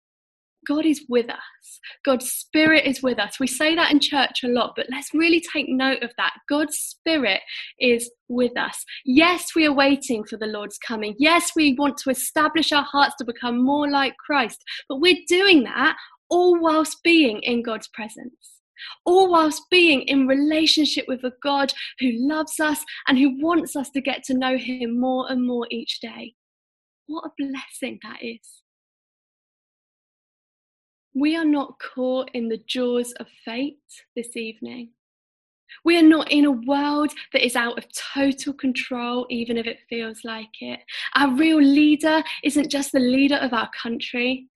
God 0.67 0.85
is 0.85 1.05
with 1.07 1.29
us. 1.29 1.79
God's 2.05 2.31
Spirit 2.31 2.85
is 2.85 3.01
with 3.01 3.19
us. 3.19 3.39
We 3.39 3.47
say 3.47 3.75
that 3.75 3.91
in 3.91 3.99
church 3.99 4.43
a 4.43 4.47
lot, 4.47 4.73
but 4.75 4.87
let's 4.89 5.13
really 5.13 5.41
take 5.53 5.67
note 5.69 6.03
of 6.03 6.11
that. 6.17 6.33
God's 6.49 6.77
Spirit 6.77 7.41
is 7.79 8.09
with 8.27 8.57
us. 8.57 8.83
Yes, 9.05 9.55
we 9.55 9.65
are 9.65 9.73
waiting 9.73 10.23
for 10.23 10.37
the 10.37 10.47
Lord's 10.47 10.77
coming. 10.77 11.15
Yes, 11.17 11.51
we 11.55 11.75
want 11.75 11.97
to 11.99 12.09
establish 12.09 12.71
our 12.71 12.83
hearts 12.83 13.15
to 13.17 13.25
become 13.25 13.63
more 13.63 13.89
like 13.89 14.15
Christ, 14.17 14.63
but 14.89 14.99
we're 14.99 15.23
doing 15.27 15.63
that 15.63 15.95
all 16.29 16.59
whilst 16.59 17.01
being 17.03 17.39
in 17.43 17.63
God's 17.63 17.87
presence 17.87 18.57
all 19.05 19.31
whilst 19.31 19.63
being 19.71 20.01
in 20.03 20.27
relationship 20.27 21.05
with 21.07 21.23
a 21.23 21.33
God 21.41 21.73
who 21.99 22.11
loves 22.13 22.59
us 22.59 22.83
and 23.07 23.17
who 23.17 23.41
wants 23.41 23.75
us 23.75 23.89
to 23.91 24.01
get 24.01 24.23
to 24.25 24.37
know 24.37 24.57
Him 24.57 24.99
more 24.99 25.31
and 25.31 25.45
more 25.45 25.67
each 25.71 25.99
day. 25.99 26.35
What 27.07 27.25
a 27.25 27.31
blessing 27.37 27.99
that 28.03 28.19
is. 28.21 28.61
We 31.19 31.35
are 31.35 31.45
not 31.45 31.79
caught 31.79 32.29
in 32.35 32.47
the 32.47 32.61
jaws 32.67 33.11
of 33.13 33.27
fate 33.43 33.79
this 34.15 34.37
evening. 34.37 34.91
We 35.83 35.97
are 35.97 36.03
not 36.03 36.31
in 36.31 36.45
a 36.45 36.51
world 36.51 37.11
that 37.33 37.43
is 37.43 37.55
out 37.55 37.77
of 37.77 37.85
total 38.13 38.53
control, 38.53 39.25
even 39.29 39.57
if 39.57 39.65
it 39.65 39.79
feels 39.89 40.19
like 40.23 40.61
it. 40.61 40.79
Our 41.15 41.33
real 41.33 41.59
leader 41.59 42.23
isn't 42.43 42.69
just 42.69 42.91
the 42.91 42.99
leader 42.99 43.37
of 43.37 43.51
our 43.51 43.69
country, 43.81 44.47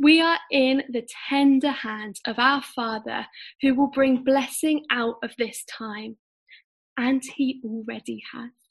we 0.00 0.20
are 0.22 0.38
in 0.50 0.82
the 0.88 1.06
tender 1.28 1.70
hands 1.70 2.22
of 2.26 2.38
our 2.38 2.62
Father 2.62 3.26
who 3.60 3.74
will 3.74 3.90
bring 3.90 4.24
blessing 4.24 4.86
out 4.90 5.16
of 5.22 5.32
this 5.36 5.62
time, 5.70 6.16
and 6.96 7.22
He 7.22 7.60
already 7.62 8.22
has. 8.32 8.69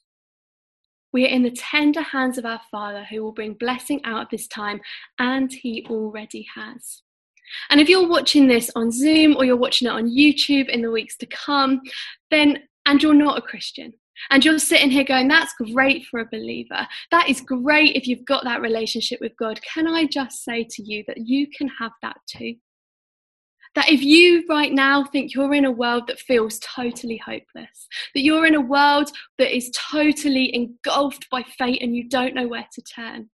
We 1.12 1.24
are 1.24 1.28
in 1.28 1.42
the 1.42 1.50
tender 1.50 2.02
hands 2.02 2.38
of 2.38 2.44
our 2.44 2.60
Father 2.70 3.04
who 3.04 3.22
will 3.22 3.32
bring 3.32 3.54
blessing 3.54 4.00
out 4.04 4.22
of 4.22 4.28
this 4.30 4.46
time, 4.46 4.80
and 5.18 5.52
He 5.52 5.86
already 5.88 6.46
has. 6.54 7.02
And 7.68 7.80
if 7.80 7.88
you're 7.88 8.08
watching 8.08 8.46
this 8.46 8.70
on 8.76 8.92
Zoom 8.92 9.36
or 9.36 9.44
you're 9.44 9.56
watching 9.56 9.88
it 9.88 9.92
on 9.92 10.08
YouTube 10.08 10.68
in 10.68 10.82
the 10.82 10.90
weeks 10.90 11.16
to 11.16 11.26
come, 11.26 11.80
then 12.30 12.58
and 12.86 13.02
you're 13.02 13.14
not 13.14 13.38
a 13.38 13.42
Christian, 13.42 13.92
and 14.30 14.44
you're 14.44 14.58
sitting 14.58 14.90
here 14.90 15.04
going, 15.04 15.28
that's 15.28 15.54
great 15.72 16.06
for 16.06 16.20
a 16.20 16.28
believer. 16.30 16.86
That 17.10 17.28
is 17.28 17.40
great 17.40 17.96
if 17.96 18.06
you've 18.06 18.24
got 18.24 18.44
that 18.44 18.60
relationship 18.60 19.20
with 19.20 19.36
God. 19.38 19.60
Can 19.62 19.86
I 19.86 20.06
just 20.06 20.44
say 20.44 20.64
to 20.70 20.82
you 20.82 21.04
that 21.06 21.26
you 21.26 21.46
can 21.48 21.68
have 21.78 21.92
that 22.02 22.16
too? 22.26 22.54
That 23.76 23.88
if 23.88 24.02
you 24.02 24.44
right 24.48 24.72
now 24.72 25.04
think 25.04 25.32
you're 25.32 25.54
in 25.54 25.64
a 25.64 25.70
world 25.70 26.08
that 26.08 26.18
feels 26.18 26.58
totally 26.58 27.20
hopeless, 27.24 27.86
that 28.14 28.22
you're 28.22 28.46
in 28.46 28.56
a 28.56 28.60
world 28.60 29.10
that 29.38 29.54
is 29.54 29.70
totally 29.70 30.54
engulfed 30.54 31.30
by 31.30 31.44
fate 31.56 31.80
and 31.80 31.94
you 31.94 32.08
don't 32.08 32.34
know 32.34 32.48
where 32.48 32.66
to 32.72 32.82
turn, 32.82 33.30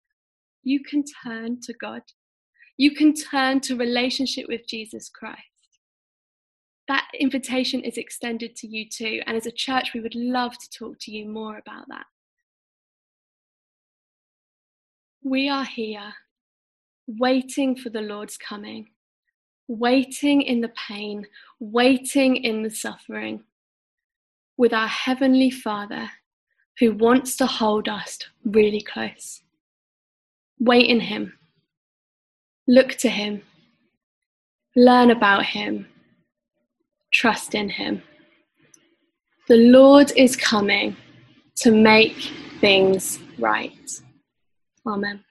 you 0.63 0.81
can 0.83 1.03
turn 1.23 1.59
to 1.61 1.73
God. 1.73 2.01
You 2.77 2.95
can 2.95 3.13
turn 3.13 3.59
to 3.61 3.75
relationship 3.75 4.47
with 4.47 4.67
Jesus 4.67 5.09
Christ 5.09 5.41
that 6.91 7.07
invitation 7.17 7.79
is 7.85 7.97
extended 7.97 8.53
to 8.57 8.67
you 8.67 8.85
too. 8.89 9.21
And 9.25 9.37
as 9.37 9.45
a 9.45 9.51
church, 9.51 9.93
we 9.93 10.01
would 10.01 10.13
love 10.13 10.57
to 10.57 10.69
talk 10.77 10.97
to 11.01 11.11
you 11.11 11.25
more 11.25 11.57
about 11.57 11.85
that. 11.87 12.05
We 15.23 15.47
are 15.47 15.63
here 15.63 16.13
waiting 17.07 17.77
for 17.77 17.89
the 17.89 18.01
Lord's 18.01 18.35
coming, 18.35 18.89
waiting 19.67 20.41
in 20.41 20.62
the 20.62 20.71
pain, 20.88 21.26
waiting 21.60 22.36
in 22.36 22.63
the 22.63 22.69
suffering, 22.69 23.43
with 24.58 24.74
our 24.74 24.88
Heavenly 24.88 25.50
Father 25.50 26.10
who 26.80 26.93
wants 26.93 27.36
to 27.38 27.45
hold 27.45 27.88
us 27.88 28.19
really 28.45 28.82
close. 28.82 29.41
Wait 30.60 30.88
in 30.88 31.00
Him, 31.00 31.38
look 32.67 32.89
to 33.00 33.10
Him, 33.10 33.41
learn 34.76 35.12
about 35.12 35.45
Him 35.45 35.88
trust 37.12 37.56
in 37.56 37.69
him. 37.69 38.02
The 39.47 39.58
Lord 39.58 40.12
is 40.15 40.36
coming 40.36 40.95
to 41.58 41.71
make 41.71 42.17
things 42.60 43.19
right. 43.38 44.02
Amen. 44.88 45.24